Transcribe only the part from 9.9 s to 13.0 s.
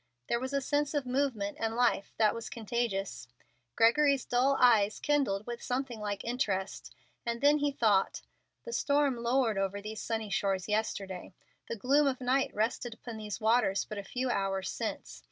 sunny shores yesterday. The gloom of night rested